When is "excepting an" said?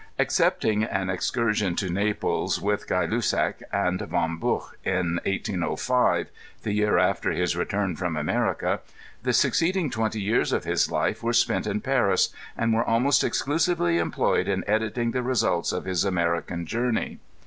0.17-1.11